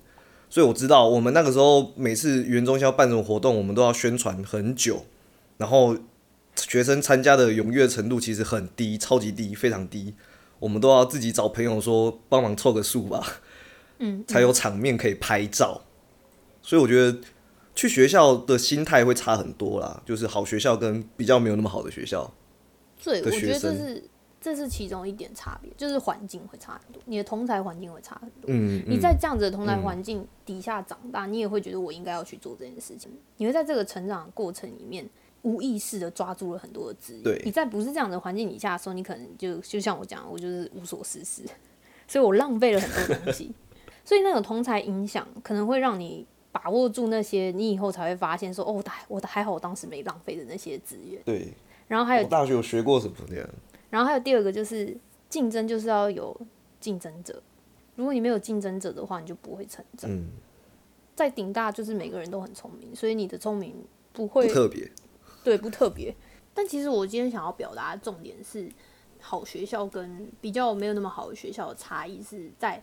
[0.49, 5.05] 所以我知道我们那个时候每次语言中心要办什么活动，我们都要宣传很久，
[5.59, 5.95] 然后
[6.69, 10.15] 学生参加的踊跃程度其实很低，超级低，非常低。
[10.59, 13.27] 我们都要自己找朋友说帮忙凑个数吧，
[13.99, 15.83] 嗯，才有场面可以拍照。
[16.63, 17.19] 所以我觉得
[17.75, 22.33] 去学校的心态会差很多啦，就是好学校跟比较没有那么好的学校。
[23.03, 24.05] 对，我觉得这是
[24.41, 28.45] 这是其中一点差别，就是环境会差很多，你的同台环境会差很多。
[28.47, 33.11] 嗯，你在这样子的同台环境底下长大，你也会觉得我应该要去做这件事情。
[33.39, 35.09] 你会在这个成长过程里面，
[35.43, 37.23] 无意识的抓住了很多的资源。
[37.23, 41.43] 对你在不是这样的环境底下的时候，你可能就就像我讲，我就是无所事事，
[42.09, 43.53] 所以我浪费了很多东西。
[44.05, 51.23] 所以那种同才影响可能会让你把握住那些，你以后才会发现说，哦，我还好，我当时没浪费的那些资源。
[51.25, 51.53] 对，
[51.87, 53.49] 然后还有大学有学过什么这样？
[53.91, 54.97] 然后还有第二个就是
[55.29, 56.37] 竞争，就是要有
[56.81, 57.41] 竞争者。
[57.95, 60.11] 如果你没有竞争者的话，你就不会成长。
[60.11, 60.29] 嗯，
[61.15, 63.75] 在顶大就是每个人都很聪明，所以你的聪明
[64.13, 64.91] 不不会特别。
[65.43, 66.15] 对不特别。
[66.55, 68.71] 但其实我今天想要表达的重点是，
[69.21, 72.83] 好学校跟比较没有那么好的学校的差异是在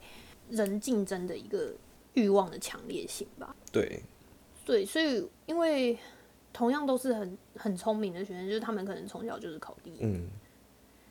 [0.50, 1.74] 人竞争的一个
[2.14, 3.56] 欲望的强烈性吧。
[3.72, 4.02] 对，
[4.66, 5.98] 对，所以因为
[6.52, 10.28] 同样都是很很聪明的学生，就是他们可能从小就是考第一，嗯，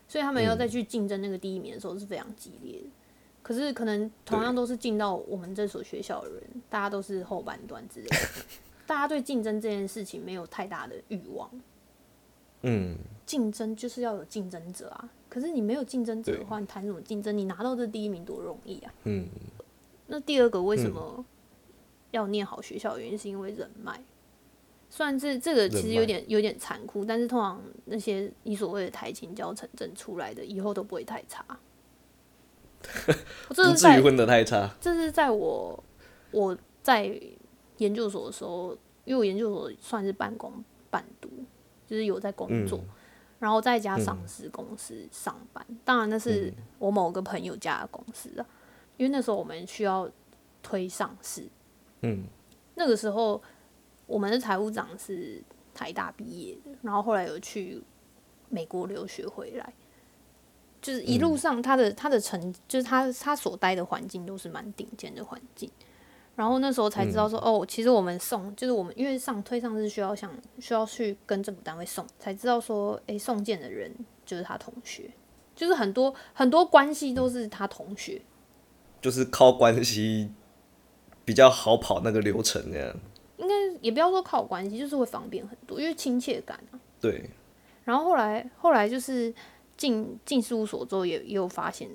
[0.09, 2.91] 所以他们要再去竞争那个第一名的时候是非常激烈的。
[3.41, 8.17] 可是可能同样都是进到我们这所学校的人，大家都是后半段之类的，
[8.89, 11.51] 大家对竞争这件事情没有太大的欲望。
[12.63, 12.97] 嗯，
[13.27, 17.37] 竞争就是要有竞争者啊，可是你没有竞争者的话，你谈什么竞争？
[17.37, 18.93] 你拿到这第一名多容易啊！
[19.05, 19.29] 嗯，
[20.07, 21.23] 那第二个为什么
[22.13, 24.03] 要念好学校原因，是因为人脉。
[24.89, 31.45] 虽然这这个其实有点有点残酷，但是通常那些你所谓的台青教城镇出来的，以后都不会太差。
[33.55, 34.75] 这是在不至于混得太差。
[34.81, 35.85] 这是在我
[36.31, 37.21] 我在
[37.79, 40.53] 研究所的时候，因为我研究所算是半工
[40.91, 41.29] 半读，
[41.87, 42.81] 就是有在工作，
[43.39, 45.67] 然后在家上市公司上班。
[45.85, 48.47] 当然那是我某个朋友家的公司啊，
[48.97, 50.09] 因为那时候我们需要
[50.63, 51.49] 推上市。
[52.03, 52.25] 嗯，
[52.75, 53.43] 那个时候
[54.07, 55.43] 我们的财务长是
[55.75, 57.83] 台大毕业的，然后后来有去
[58.49, 59.73] 美国留学回来。
[60.81, 65.69] 就是一路上他的、他的成，就是他他所待的环境都是蛮顶尖的环境，
[66.39, 73.93] 然后那时候才知道说，哦，其实我们送，就是我们因为上推上是需要想需要去跟政府单位送，才知道说，诶，送件的人
[74.25, 75.11] 就是他同学，
[75.57, 78.23] 就是很多很多关系都是他同学，
[79.03, 80.31] 就是靠关系
[81.25, 82.97] 比较好跑那个流程那样。
[83.37, 86.79] 应该也不要说靠关系，就是会方便很多，因为亲切感啊。
[87.01, 87.29] 对，
[87.83, 89.35] 然后后来后来就是
[89.77, 91.89] 进进事务所之后也，也有发现，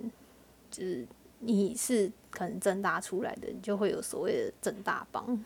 [0.69, 1.07] 就是
[1.45, 5.43] 你是可能正大出来的，你就会有所谓的正大帮，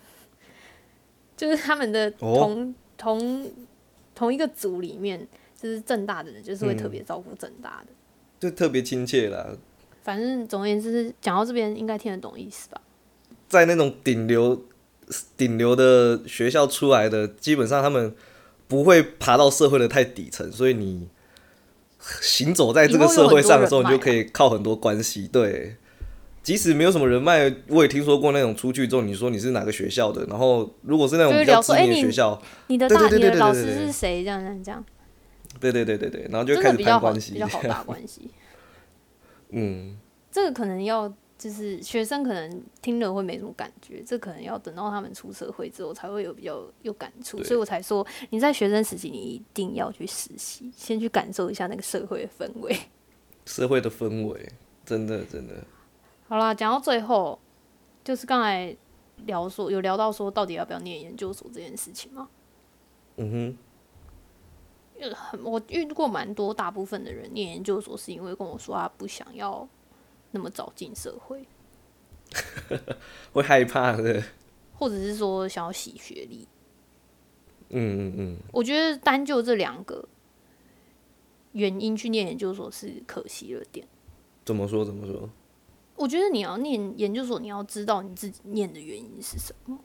[1.36, 3.52] 就是他们的哦同、同
[4.16, 5.28] 同一个组里面，
[5.62, 7.88] 就是正大的人，就是会特别照顾正大的。
[8.40, 9.50] 就特别亲切啦。
[10.04, 12.80] 反正总而言之，讲到这边应该听得懂意思吧？
[13.50, 14.64] 在那种顶流
[15.36, 18.16] 顶流的学校出来的，基本上他们
[18.68, 21.08] 不会爬到社会的太底层，所以你
[22.00, 25.28] 行走在这个社会上的时候，你就可以靠很多关系。
[25.28, 25.78] 对，
[26.48, 34.24] 即使没有什么人脉，我也听说过那种出去之后，你说你是哪个学校的，然后如果是那种比较知名的学校，你的大你的老师是谁？
[34.24, 34.86] 这样这样这样，
[35.60, 37.48] 对对对对对，然后就开始真的比较好攀关系比较。
[37.48, 38.32] 好打关系。
[39.50, 39.98] 嗯，
[40.32, 52.74] 这个可能要就是学生可能听了会没什么感觉，这可能要等到他们出社会之后才会有比较有感触，所以我才说你在学生时期你一定要去实习，先去感受一下那个社会的氛围。
[53.46, 54.50] 社会的氛围，
[54.86, 55.54] 真的真的，
[56.28, 57.40] 好啦，讲到最后，
[58.04, 58.76] 就是刚才
[59.26, 62.30] 聊说有聊到说到底要不要念研究所这件事情吗？
[63.18, 63.58] 嗯哼。
[65.14, 69.68] 很我遇过蛮多，大部分的人念研究所是因为跟我说他不想要
[70.32, 71.46] 那么早进社会，
[73.32, 74.24] 会害怕的。
[74.74, 76.48] 或者是说想要洗学历。
[77.70, 80.04] 嗯嗯嗯，我觉得单就这两个
[81.52, 83.88] 原因去念研究所是可惜了点。
[84.46, 85.30] 怎么说怎么说？
[85.98, 89.78] 我觉得你要念研究所，你要知道你自己念的原因是什么，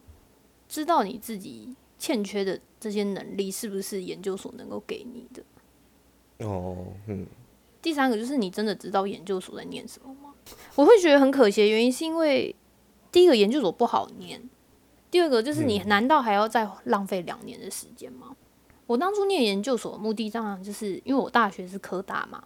[0.68, 6.46] 知道你自己欠缺的这些能力是不是研究所能够给你的。
[6.46, 7.27] 哦，嗯，
[7.81, 10.35] 第三个就是你真的知道研究所在念什么吗？
[10.75, 12.55] 我会觉得很可惜的原因是因为
[13.11, 14.42] 第一个研究所不好念，
[15.11, 18.37] 第二个就是你难道还要再浪费两年的时间吗？
[18.87, 22.44] 我当初念研究所的目的当然就是因为我大学是科大嘛，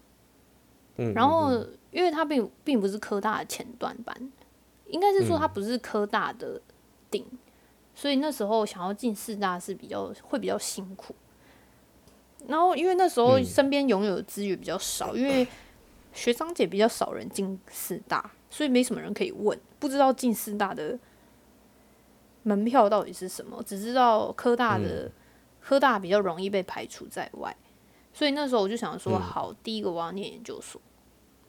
[0.99, 1.65] 嗯然后
[1.97, 4.15] 因为它并并不是科大的前段班，
[4.87, 6.61] 应该是说它不是科大的
[7.11, 7.25] 顶，
[7.95, 11.15] 所以那时候想要进四大是比较会比较辛苦。
[12.47, 15.49] 然后因为那时候身边拥有的资源比较少，因为
[16.13, 20.99] 学长姐比较少人进四大，所以没什么人可以问，不知道进四大的
[22.43, 25.11] 门票到底是什么，只知道科大的、
[25.63, 27.57] 科大比较容易被排除在外，
[28.13, 30.79] 所以那时候我就想说，好，第一个我要念研究所，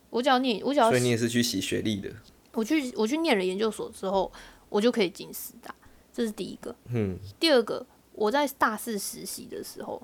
[0.09, 2.11] 我只要念，我只要所以你也是去洗学历的。
[2.53, 4.31] 我去我去念了研究所之后，
[4.69, 5.73] 我就可以进师大，
[6.11, 6.75] 这是第一个。
[6.89, 10.01] 嗯，第二个，我在大四实习的时候，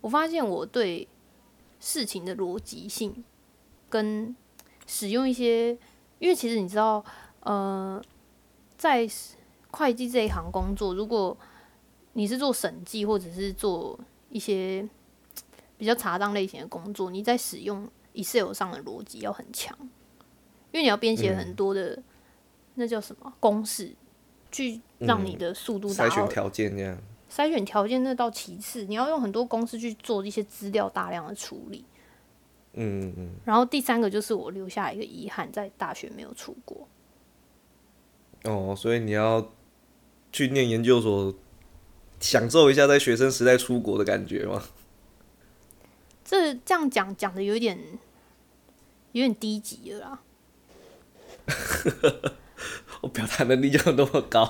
[0.00, 1.08] 我发现我对
[1.80, 3.24] 事情的逻辑性
[3.88, 4.34] 跟
[4.86, 5.70] 使用一些，
[6.18, 7.02] 因为其实你知道，
[7.40, 8.02] 呃，
[8.76, 9.08] 在
[9.70, 11.36] 会计这一行工作，如果
[12.12, 14.86] 你是做审计或者是做一些
[15.78, 19.76] 比较查账类型的工作，你在使用 Excel 上的逻辑要很强。
[20.72, 22.02] 因为你要编写很多的，
[22.74, 23.94] 那叫什么公式，
[24.50, 26.98] 去让你的速度筛选条件这样。
[27.30, 31.84] 筛选条件那到其次，你要用很多公式去做一些资料大量的处理。
[32.74, 33.30] 嗯嗯。
[33.44, 36.86] 然后第三个就是我留下一个遗憾，在大学没有出国。
[38.44, 39.52] 哦，所以你要
[40.30, 41.34] 去念研究所，
[42.20, 44.62] 享受一下在学生时代出国的感觉吗？
[46.24, 47.78] 这这样讲讲的有点
[49.20, 50.22] 有点低级了啦。
[53.00, 54.44] 我表达能力就那么高，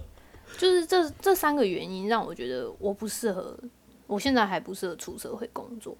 [0.56, 3.58] 就是这这三个原因让我觉得我不适合，
[4.06, 5.96] 我现在还不适合出社会工作，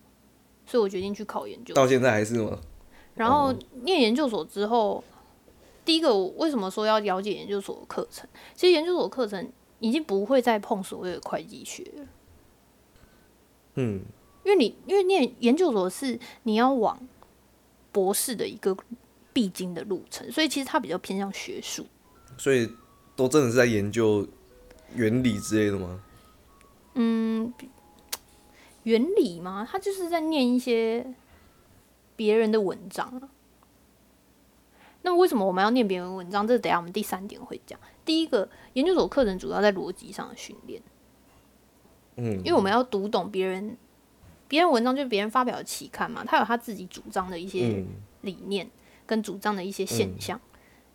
[0.65, 1.75] 所以我决定去考研究。
[1.75, 2.59] 到现在还是吗？
[3.15, 5.03] 然后念研究所之后，
[5.85, 8.29] 第一个我为什么说要了解研究所的课程？
[8.55, 9.51] 其实研究所课程
[9.81, 12.07] 已经不会再碰所谓的会计学了。
[13.75, 14.01] 嗯，
[14.45, 16.99] 因为你因为念研究所是你要往
[17.97, 18.77] 博士的一个。
[19.37, 21.85] 必经的路程，所以其实它比较偏向学术，
[22.39, 22.67] 所以
[23.15, 24.27] 都真的是在研究
[24.95, 26.03] 原理之类的吗？
[26.95, 27.53] 嗯，
[28.85, 29.69] 原理吗？
[29.71, 31.13] 他就是在念一些
[32.17, 33.29] 别人的文章啊。
[35.03, 36.49] 那为什么我们要念别人文章？
[36.49, 37.79] 这等下我们第三点会讲。
[38.07, 40.81] 第一个，研究所课程主要在逻辑上的训练，
[42.17, 43.77] 嗯，因为我们要读懂别人
[44.49, 47.85] 别人文章，就是别人发表的期刊嘛，他有他自己主张的一些
[48.23, 48.69] 理念。
[49.09, 50.41] 跟主张的一些现象，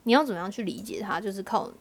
[0.03, 1.21] 你要怎么样去理解它？
[1.21, 1.71] 就是靠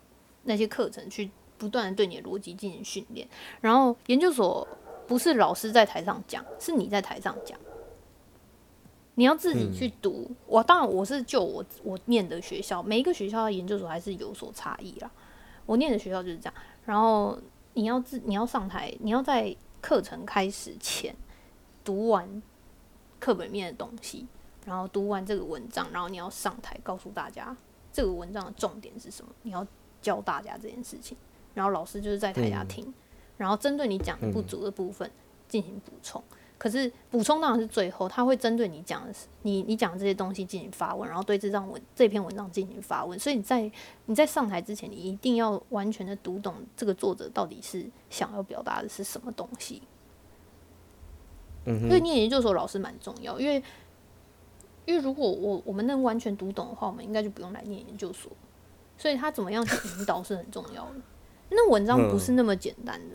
[0.44, 1.28] 那些课程去
[1.58, 3.26] 不断的对你的逻辑进行训练。
[3.60, 4.64] 然后研究所
[5.08, 7.58] 不是老师在台上讲，是你在台上讲，
[9.16, 10.30] 你要自己去读。
[10.46, 15.10] 我当然我是就我我念的学校，每一个学校的研究所还是有所差异啦。
[15.66, 16.54] 我念的学校就是这样。
[16.84, 17.36] 然后
[17.74, 21.12] 你要自你要上台，你要在课程开始前
[21.84, 22.42] 读完
[23.18, 24.26] 课本里面的东西。
[24.66, 27.56] 然后读完这个文章，然后你要上台告诉大家
[27.90, 29.66] 这个文章的重点是什么，你要
[30.02, 31.16] 教大家这件事情。
[31.54, 32.92] 然后老师就是在台下听，
[33.38, 35.10] 然后针对你讲的不足的部分
[35.48, 36.22] 进行补充。
[36.58, 39.12] 可是补充当然是最后，他会针对你讲的
[39.42, 43.18] 你你讲的这些东西进行发问，然后对这张文这篇文章进行发问。
[43.18, 43.72] 所以你在
[44.04, 49.80] 你在上台之前，你一定要完全的读懂这个作者到底是想要表达的是什么东西。
[51.64, 53.62] 嗯，所以念研究所老师蛮重要，因为。
[54.86, 58.32] 因为如果我我们能完全读懂的话，我们应该就不用来念研究所。
[58.98, 60.94] 所以他怎么样去引导是很重要的。
[61.50, 63.14] 那文章不是那么简单的，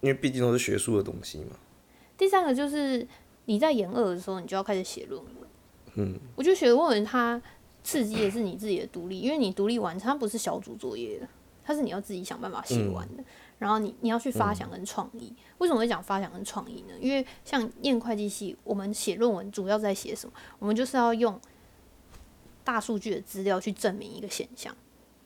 [0.00, 1.56] 因为毕竟都是学术的东西嘛。
[2.18, 3.06] 第三个就是
[3.46, 5.34] 你在研二的时候，你就要开始写论文。
[5.94, 7.40] 嗯，我觉得写论文它
[7.82, 11.28] 刺激的是你自己的独立，因为你独立完，它不是小组作业的，
[11.64, 13.24] 它是你要自己想办法写完的。
[13.58, 16.94] 然后你你要去发想跟创意，为什么会讲发想跟创意呢？
[17.00, 20.32] 因为像念会计系，我们写论文主要在写什么？
[20.58, 21.40] 我们就是要用
[22.62, 24.74] 大数据的资料去证明一个现象。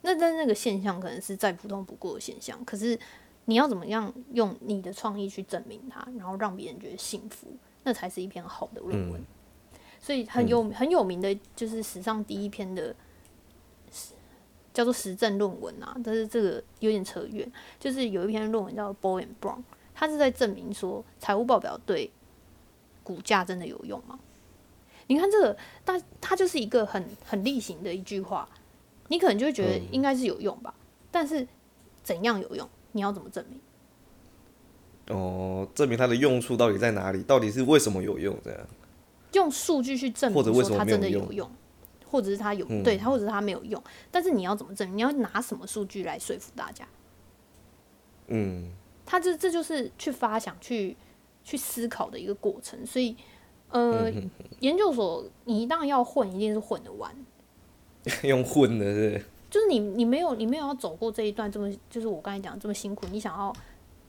[0.01, 2.99] 那但那个现象可能是再普通不过的现象，可是
[3.45, 7.49] 你要怎么样用你的创意去证明它，然后让别人觉得幸福，
[7.85, 9.23] 那才是一篇好的论文。
[10.01, 12.95] 所以很有很有名的就是史上第一篇的。
[14.73, 17.51] 叫做实证论文啊，但是这个有点扯远。
[17.79, 19.63] 就是有一篇论文叫 Boy and Brown，
[19.95, 22.11] 他是在证明说财务报表对
[23.03, 24.19] 股价真的有用吗？
[25.09, 28.49] 你看这个，但它就是一个很很例行的一句话，
[29.09, 30.73] 你可能就会觉得应该是有用吧。
[31.11, 31.47] 但是
[32.03, 32.67] 怎样有用？
[32.93, 33.61] 你要怎么证明？
[35.09, 37.23] 哦，证明它的用处到底在哪里？
[37.25, 38.35] 到底是为什么有用？
[38.45, 38.61] 这样
[39.33, 41.51] 用数据去证明或者为什么它真的有用。
[42.13, 44.99] 或者是他有对他，或者是他没有用，但是你要怎么证明？
[44.99, 46.87] 你要拿什么数据来说服大家？
[48.29, 48.71] 嗯，
[49.07, 50.95] 他这这就是去发想、去
[51.43, 52.87] 去思考的一个过程。
[52.87, 53.17] 所以，
[53.71, 54.13] 呃，
[54.61, 57.11] 研究所你一旦要混，一定是混得完。
[58.23, 59.25] 用混的是？
[59.51, 63.53] 就是你你没有你没有要走过这一段这么，就是我刚才讲这么辛苦，你想要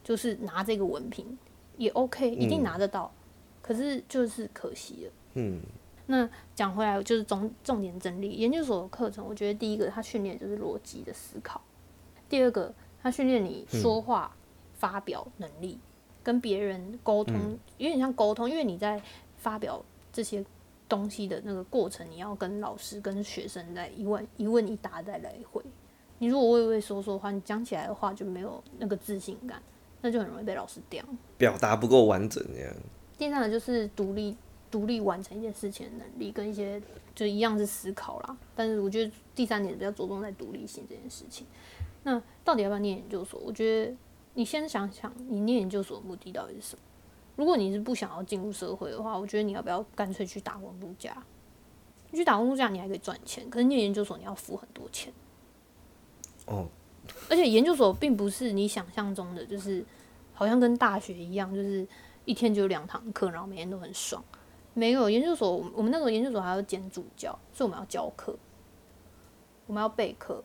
[0.04, 1.38] 就是拿这个文凭
[1.78, 3.12] 也 OK，一定拿得到。
[3.62, 5.12] 可是就是可惜了。
[5.36, 5.62] 嗯。
[6.06, 11.62] 那讲回来就是重重点整理研究所的课程，我觉得第一个它训练就是逻辑的思考，
[12.28, 14.36] 第二个它训练你说话
[14.74, 15.80] 发表能力，
[16.22, 19.02] 跟别人沟通，有点像沟通，因为你在
[19.38, 20.44] 发表这些
[20.90, 25.62] 东西的那个过程，你要跟老师、跟学生在一问一问一答再来回。
[26.20, 29.62] 你如果畏畏缩缩的话，你讲起来的话就没有那个自信感，
[30.02, 31.04] 那就很容易被老师掉。
[31.38, 32.74] 表达不够完整这样。
[33.18, 34.36] 第三个就是独立
[34.74, 36.82] 独立完成一件事情的能力，跟一些
[37.14, 38.36] 就一样是思考啦。
[38.56, 41.46] 但是我觉得第三点比较着重在独立性这件事情。
[42.02, 43.40] 那到底要不要念研究所？
[43.46, 43.96] 我觉得
[44.34, 46.82] 你先想想，你念研究所的目的到底是什么？
[47.36, 51.24] 如果你是不想要进入社会的话，我觉得你要不要干脆去打工度假？
[52.10, 55.14] 你去打工度假，你还可以赚钱，可是念研究所你要付很多钱。
[56.48, 56.68] 哦，
[57.30, 59.86] 而且研究所并不是你想象中的，就是
[60.34, 61.88] 好像跟大学一样，就是
[62.26, 64.24] 一天就两堂课，然后每天都很爽。
[64.74, 68.38] 没有研究所，我们那个研究所还要兼助教，所以我们要教课，
[69.68, 70.44] 我们要备课，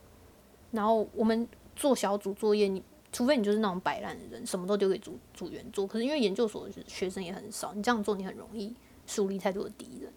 [0.71, 5.87] 然后我们做小组作业，你除非你就是那种摆烂的人，什么都丢给组组员做。
[5.87, 8.75] 可是因为研究所学生也很少，你这样做你很容易
[9.07, 10.13] 树立太多的敌人，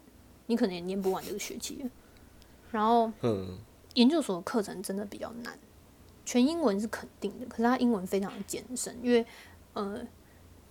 [0.46, 1.88] 你可能也念不完这个学期。
[2.70, 3.58] 然后，嗯，
[3.94, 5.58] 研究所的课程真的比较难。
[6.24, 9.26] 全英文是肯定的，可是它英文非常的艰深，因为
[9.72, 10.06] 呃，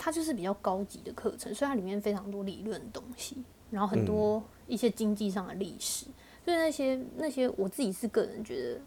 [0.03, 3.37] 它就是比较高级的课程，所以它里面非常多理论的东西，
[3.69, 6.07] 然后很多一些经济上的历史，
[6.43, 8.81] 所以那些那些我自己是个人觉得，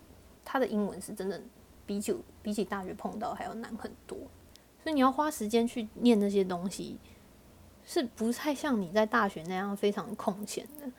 [0.45, 1.41] 它的英文是真的
[1.87, 2.13] 比起
[2.43, 4.19] 比起大学碰到还要难很多，
[4.83, 6.99] 所以你要花时间去念那些东西，
[7.85, 10.91] 是不太像你在大学那样非常空闲的，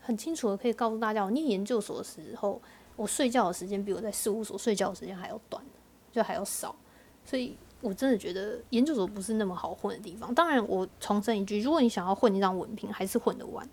[0.00, 2.62] 很清楚的可以告诉大家，我念研究所的时候。
[2.96, 5.64] 我睡觉的时间比我在事务所睡觉的时间还要短，
[6.12, 6.76] 就还要少，
[7.24, 10.34] 所以我真的觉得研究所不是那么好混的地方。
[10.34, 13.68] 当然，我重申一句，如果你想要混一张文凭，还是混得完，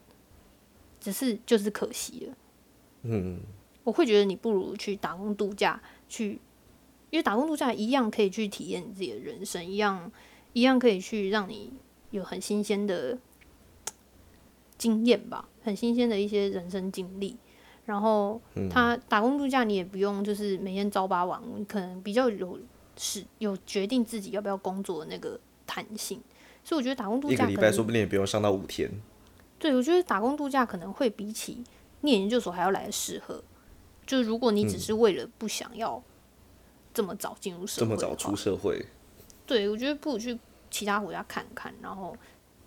[0.99, 2.37] 只是就是可惜了。
[3.03, 3.39] 嗯，
[3.83, 6.39] 我会觉得你不如去打工度假，去，
[7.09, 10.11] 因为打工度假一样可以去体验你自己的人生，一样
[10.53, 11.73] 一样可以去让你
[12.11, 13.17] 有很新鲜的
[14.77, 17.37] 经验吧，很新鲜的一些人生经历。
[17.85, 22.59] 然后他打工度假，你也不用就是每天朝八晚五，你可能比较有
[22.97, 26.21] 是有决定自己要不要工作的那个弹性。
[26.63, 28.91] 所以我觉得打工度假一个礼拜说不定也不用上到五天。
[29.57, 31.63] 对，我觉得打工度假可能会比起
[32.01, 33.43] 念研究所还要来的适合。
[34.05, 36.01] 就是如果你只是为了不想要
[36.93, 38.85] 这么早进入社会，这么早出社会，
[39.45, 40.37] 对我觉得不如去
[40.69, 42.15] 其他国家看看，然后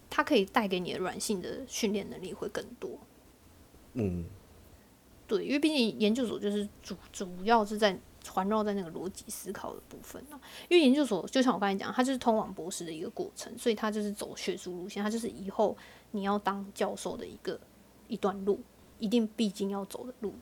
[0.09, 2.99] 它可以带给你的软性的训练能力会更多。
[3.95, 4.25] 嗯。
[5.27, 7.97] 对，因为毕竟研究所就是主主要是在
[8.29, 10.41] 环绕在那个逻辑思考的部分啊。
[10.69, 15.77] 因为研究所就像我刚才讲，它就是通往博士的一个过程，所以它就是走学术路线，它就是以后
[16.11, 17.59] 你要当教授的一个
[18.09, 18.61] 一段路，
[18.99, 20.35] 一定必经要走的路。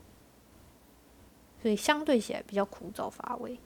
[1.60, 3.58] 所以相对起来比较枯燥乏味。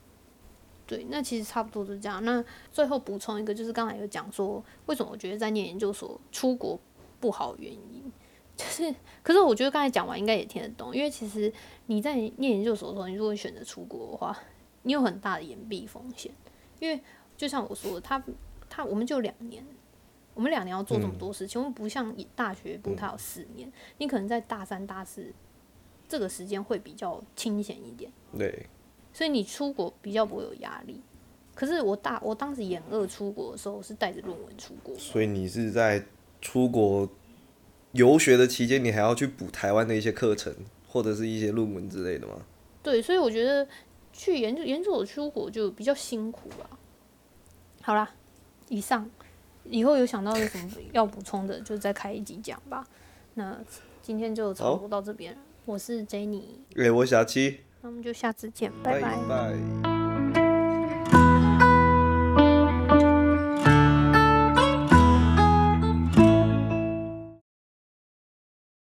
[0.86, 2.22] 对，那其实差不多是这样。
[2.24, 6.78] 那最后补充一个，就是刚才有讲说，为什么我觉得在念研究所出国
[7.20, 8.12] 不好原因。
[8.62, 11.52] 就是，可是我觉得刚才讲完应该也听得懂，因为其实
[11.86, 14.38] 你在念研究所的时候，你如果选择出国的话，
[14.82, 16.30] 你有很大的延毕风险，
[16.78, 17.00] 因为
[17.36, 18.22] 就像我说，他
[18.70, 19.64] 他我们就两年，
[20.34, 25.32] 我们两年要做这么多事情，我们不像大学部他有四年，你可能在大三大四
[26.08, 28.66] 这个时间会比较清闲一点，对，
[29.12, 31.00] 所以你出国比较不会有压力。
[31.54, 36.04] 可是我大我当时研二出国的时候是带着论文出国，所以你是在
[36.40, 37.08] 出国。
[37.92, 40.54] 游学的期间，你还要去补台湾的一些课程，
[40.88, 42.34] 或者是一些论文之类的吗？
[42.82, 43.66] 对，所以我觉得
[44.12, 46.78] 去研究研究所出国就比较辛苦吧。
[47.82, 48.10] 好啦，
[48.68, 49.08] 以上
[49.64, 52.86] 以后有想到有什么要补充的，就再开一集讲吧。
[53.34, 53.58] 那
[54.00, 56.42] 今天就差不多到这边，我是 Jenny，
[56.76, 59.91] 哎，我小七，那我们就下次见，拜拜。